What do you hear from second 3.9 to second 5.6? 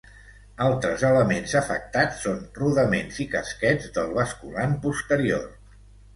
del basculant posterior.